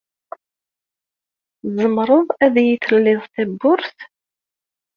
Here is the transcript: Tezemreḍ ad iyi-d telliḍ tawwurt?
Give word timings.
Tezemreḍ 1.59 2.27
ad 2.45 2.55
iyi-d 2.61 2.81
telliḍ 2.87 3.21
tawwurt? 3.33 3.97